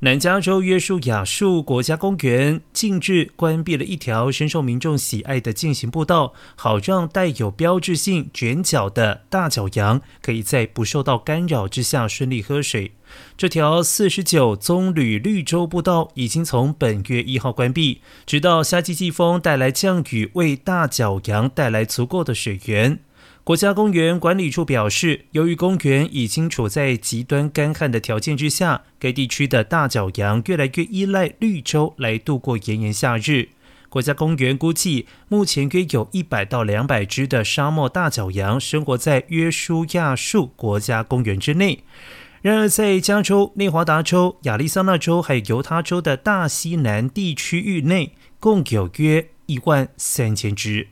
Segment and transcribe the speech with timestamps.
[0.00, 12.92] 南加州约书亚树国家公园近日关闭了一条深受民众喜爱的进行步道，好让带有标志性卷角的大角羊可以在不受到干扰之下顺利喝水。
[13.38, 22.98] 这条四十九棕榈绿洲步道已经从本月一号关闭，直到夏季季风带来降雨，为大角羊带来足够的水源。
[23.46, 33.50] 国家公园管理处表示，由于公园已经处在极端干旱的条件之下，该地区的大角羊越来越依赖绿洲来度过炎炎夏日。
[33.88, 41.84] 国家公园估计，目前约有一百到两百只的沙漠大角羊生活在约书亚树国家公园之内。
[42.42, 50.88] 然而，在加州、内华达州、亚利桑那州还有犹他州的大西南地区域内，共有约一万三千只。